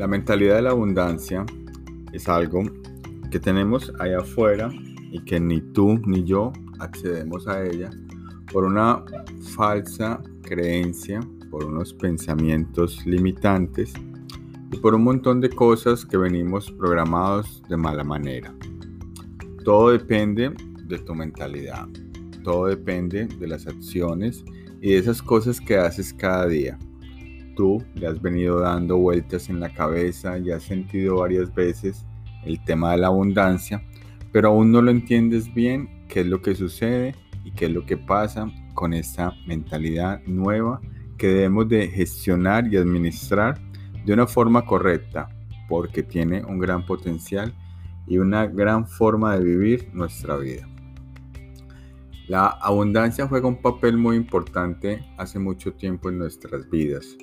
[0.00, 1.44] La mentalidad de la abundancia
[2.14, 2.62] es algo
[3.30, 4.70] que tenemos allá afuera
[5.12, 7.90] y que ni tú ni yo accedemos a ella
[8.50, 9.04] por una
[9.54, 13.92] falsa creencia, por unos pensamientos limitantes
[14.72, 18.54] y por un montón de cosas que venimos programados de mala manera.
[19.66, 20.54] Todo depende
[20.86, 21.86] de tu mentalidad,
[22.42, 24.46] todo depende de las acciones
[24.80, 26.78] y de esas cosas que haces cada día.
[27.60, 32.06] Tú le has venido dando vueltas en la cabeza y has sentido varias veces
[32.46, 33.82] el tema de la abundancia,
[34.32, 37.84] pero aún no lo entiendes bien qué es lo que sucede y qué es lo
[37.84, 40.80] que pasa con esta mentalidad nueva
[41.18, 43.60] que debemos de gestionar y administrar
[44.06, 45.28] de una forma correcta,
[45.68, 47.54] porque tiene un gran potencial
[48.06, 50.66] y una gran forma de vivir nuestra vida.
[52.26, 57.18] La abundancia juega un papel muy importante hace mucho tiempo en nuestras vidas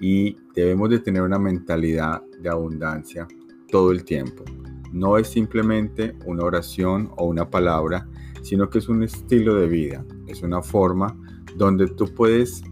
[0.00, 3.28] y debemos de tener una mentalidad de abundancia
[3.70, 4.44] todo el tiempo.
[4.92, 8.08] No es simplemente una oración o una palabra,
[8.42, 11.16] sino que es un estilo de vida, es una forma
[11.56, 12.62] donde tú puedes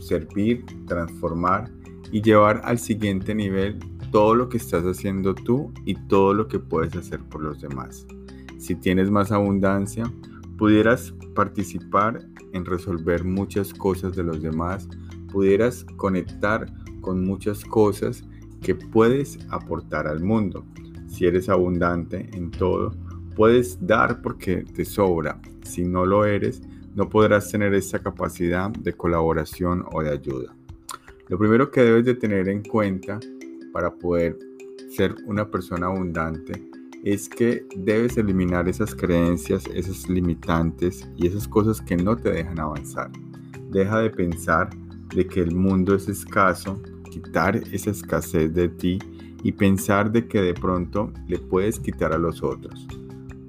[0.00, 1.70] servir, transformar
[2.10, 3.78] y llevar al siguiente nivel
[4.10, 8.06] todo lo que estás haciendo tú y todo lo que puedes hacer por los demás.
[8.58, 10.10] Si tienes más abundancia,
[10.56, 14.88] pudieras participar en resolver muchas cosas de los demás,
[15.32, 16.66] pudieras conectar
[17.00, 18.24] con muchas cosas
[18.62, 20.64] que puedes aportar al mundo.
[21.06, 22.92] Si eres abundante en todo,
[23.36, 25.40] puedes dar porque te sobra.
[25.62, 26.60] Si no lo eres,
[26.94, 30.54] no podrás tener esa capacidad de colaboración o de ayuda.
[31.28, 33.20] Lo primero que debes de tener en cuenta
[33.72, 34.36] para poder
[34.90, 36.68] ser una persona abundante
[37.04, 42.58] es que debes eliminar esas creencias, esas limitantes y esas cosas que no te dejan
[42.58, 43.10] avanzar.
[43.70, 44.70] Deja de pensar
[45.14, 48.98] de que el mundo es escaso, quitar esa escasez de ti
[49.42, 52.86] y pensar de que de pronto le puedes quitar a los otros.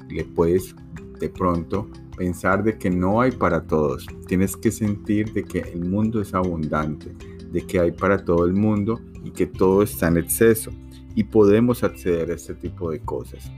[0.10, 0.76] Le puedes
[1.20, 4.06] de pronto pensar de que no hay para todos.
[4.28, 7.14] Tienes que sentir de que el mundo es abundante,
[7.52, 10.72] de que hay para todo el mundo y que todo está en exceso
[11.16, 13.52] y podemos acceder a este tipo de cosas.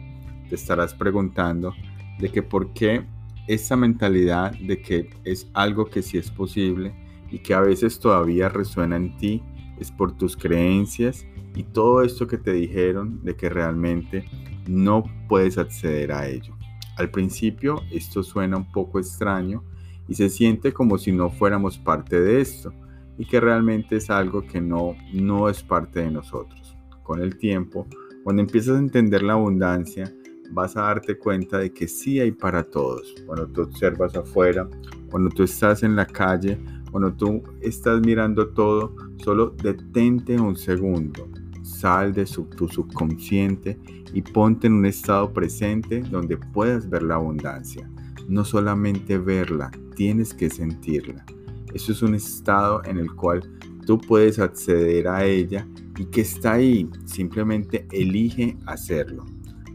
[0.49, 1.73] Te estarás preguntando
[2.19, 3.03] de que por qué
[3.47, 6.93] esa mentalidad de que es algo que sí es posible
[7.31, 9.41] y que a veces todavía resuena en ti
[9.79, 11.25] es por tus creencias
[11.55, 14.25] y todo esto que te dijeron de que realmente
[14.67, 16.55] no puedes acceder a ello.
[16.97, 19.63] Al principio esto suena un poco extraño
[20.07, 22.73] y se siente como si no fuéramos parte de esto
[23.17, 26.75] y que realmente es algo que no, no es parte de nosotros.
[27.03, 27.87] Con el tiempo,
[28.23, 30.11] cuando empiezas a entender la abundancia,
[30.51, 33.15] vas a darte cuenta de que sí hay para todos.
[33.25, 34.67] Cuando tú observas afuera,
[35.09, 36.59] cuando tú estás en la calle,
[36.91, 41.29] cuando tú estás mirando todo, solo detente un segundo.
[41.63, 43.79] Sal de tu subconsciente
[44.13, 47.89] y ponte en un estado presente donde puedas ver la abundancia.
[48.27, 51.25] No solamente verla, tienes que sentirla.
[51.73, 53.49] Eso es un estado en el cual
[53.85, 55.65] tú puedes acceder a ella
[55.97, 56.89] y que está ahí.
[57.05, 59.25] Simplemente elige hacerlo.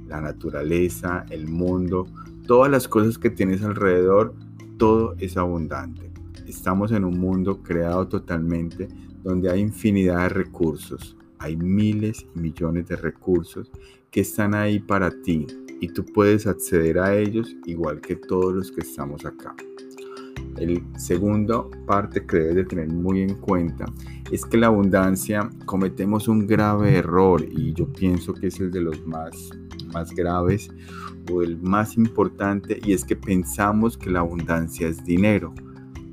[0.07, 2.07] La naturaleza, el mundo,
[2.47, 4.35] todas las cosas que tienes alrededor,
[4.77, 6.06] todo es abundante.
[6.47, 8.89] Estamos en un mundo creado totalmente
[9.23, 11.17] donde hay infinidad de recursos.
[11.39, 13.71] Hay miles y millones de recursos
[14.11, 15.47] que están ahí para ti
[15.81, 19.55] y tú puedes acceder a ellos igual que todos los que estamos acá.
[20.57, 23.85] El segundo parte que debes de tener muy en cuenta
[24.31, 28.81] es que la abundancia cometemos un grave error y yo pienso que es el de
[28.81, 29.51] los más,
[29.93, 30.71] más graves
[31.31, 35.53] o el más importante y es que pensamos que la abundancia es dinero.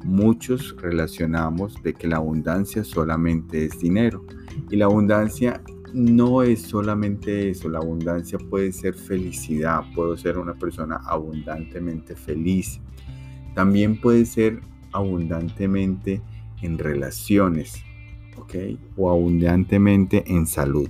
[0.04, 4.26] Muchos relacionamos de que la abundancia solamente es dinero
[4.70, 5.62] y la abundancia
[5.94, 12.82] no es solamente eso, la abundancia puede ser felicidad, puedo ser una persona abundantemente feliz,
[13.54, 16.22] también puede ser abundantemente
[16.62, 17.76] en relaciones,
[18.38, 18.56] ¿ok?
[18.98, 20.90] O abundantemente en salud.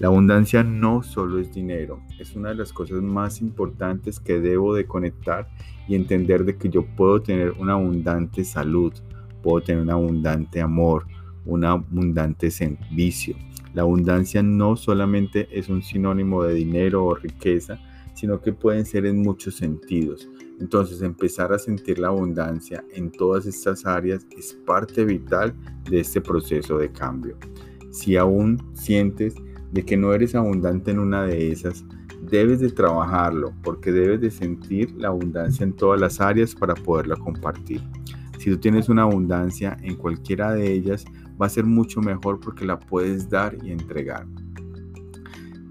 [0.00, 4.74] La abundancia no solo es dinero, es una de las cosas más importantes que debo
[4.74, 5.48] de conectar
[5.86, 8.92] y entender de que yo puedo tener una abundante salud,
[9.40, 11.06] puedo tener un abundante amor,
[11.46, 13.36] un abundante servicio.
[13.72, 17.78] La abundancia no solamente es un sinónimo de dinero o riqueza,
[18.14, 20.28] sino que pueden ser en muchos sentidos.
[20.60, 25.54] Entonces empezar a sentir la abundancia en todas estas áreas es parte vital
[25.88, 27.36] de este proceso de cambio.
[27.90, 29.34] Si aún sientes
[29.74, 31.84] de que no eres abundante en una de esas,
[32.30, 37.16] debes de trabajarlo porque debes de sentir la abundancia en todas las áreas para poderla
[37.16, 37.82] compartir.
[38.38, 41.04] Si tú tienes una abundancia en cualquiera de ellas,
[41.40, 44.26] va a ser mucho mejor porque la puedes dar y entregar.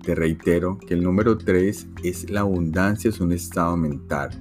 [0.03, 4.31] te reitero que el número 3 es la abundancia, es un estado mental.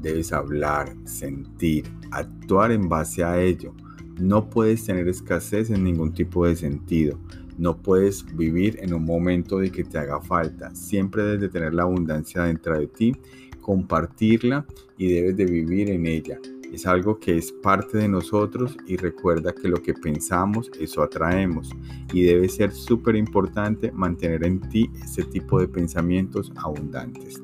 [0.00, 3.72] Debes hablar, sentir, actuar en base a ello.
[4.20, 7.20] No puedes tener escasez en ningún tipo de sentido.
[7.58, 10.74] No puedes vivir en un momento de que te haga falta.
[10.74, 13.16] Siempre debes de tener la abundancia dentro de ti,
[13.60, 14.66] compartirla
[14.96, 16.38] y debes de vivir en ella.
[16.72, 21.70] Es algo que es parte de nosotros y recuerda que lo que pensamos, eso atraemos.
[22.14, 27.42] Y debe ser súper importante mantener en ti ese tipo de pensamientos abundantes.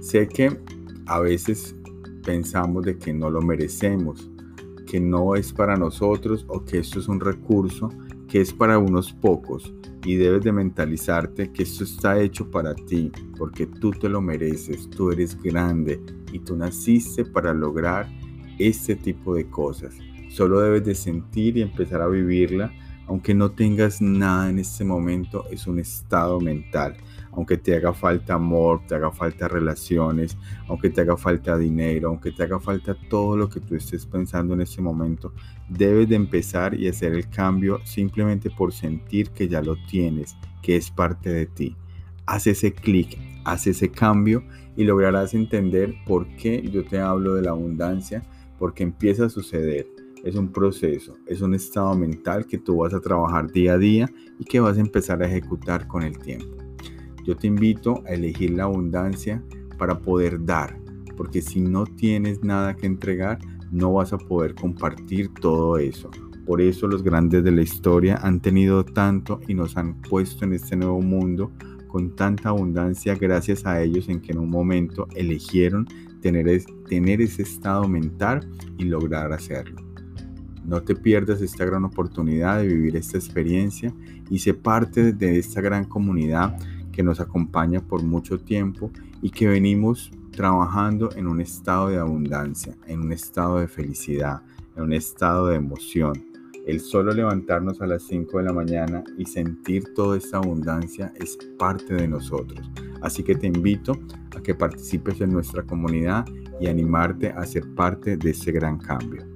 [0.00, 0.60] Sé que
[1.06, 1.74] a veces
[2.24, 4.30] pensamos de que no lo merecemos,
[4.86, 7.90] que no es para nosotros o que esto es un recurso
[8.30, 9.74] que es para unos pocos
[10.04, 14.88] y debes de mentalizarte que esto está hecho para ti, porque tú te lo mereces,
[14.88, 16.00] tú eres grande
[16.32, 18.08] y tú naciste para lograr
[18.58, 19.96] este tipo de cosas.
[20.30, 22.72] Solo debes de sentir y empezar a vivirla,
[23.06, 26.96] aunque no tengas nada en este momento, es un estado mental.
[27.32, 30.36] Aunque te haga falta amor, te haga falta relaciones,
[30.68, 34.54] aunque te haga falta dinero, aunque te haga falta todo lo que tú estés pensando
[34.54, 35.32] en este momento,
[35.68, 40.76] debes de empezar y hacer el cambio simplemente por sentir que ya lo tienes, que
[40.76, 41.76] es parte de ti.
[42.26, 44.44] Haz ese clic, haz ese cambio
[44.76, 48.22] y lograrás entender por qué yo te hablo de la abundancia
[48.58, 49.99] porque empieza a suceder.
[50.22, 54.10] Es un proceso, es un estado mental que tú vas a trabajar día a día
[54.38, 56.58] y que vas a empezar a ejecutar con el tiempo.
[57.24, 59.42] Yo te invito a elegir la abundancia
[59.78, 60.78] para poder dar,
[61.16, 63.38] porque si no tienes nada que entregar,
[63.70, 66.10] no vas a poder compartir todo eso.
[66.44, 70.52] Por eso los grandes de la historia han tenido tanto y nos han puesto en
[70.52, 71.50] este nuevo mundo
[71.88, 75.86] con tanta abundancia gracias a ellos en que en un momento eligieron
[76.20, 79.89] tener, tener ese estado mental y lograr hacerlo.
[80.64, 83.92] No te pierdas esta gran oportunidad de vivir esta experiencia
[84.28, 86.56] y sé parte de esta gran comunidad
[86.92, 88.90] que nos acompaña por mucho tiempo
[89.22, 94.42] y que venimos trabajando en un estado de abundancia, en un estado de felicidad,
[94.76, 96.30] en un estado de emoción.
[96.66, 101.38] El solo levantarnos a las 5 de la mañana y sentir toda esta abundancia es
[101.58, 102.70] parte de nosotros.
[103.00, 103.98] Así que te invito
[104.36, 106.26] a que participes en nuestra comunidad
[106.60, 109.29] y animarte a ser parte de ese gran cambio.